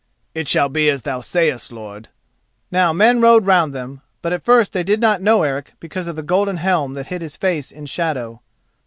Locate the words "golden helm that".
6.23-7.05